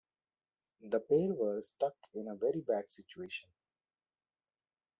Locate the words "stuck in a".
1.61-2.35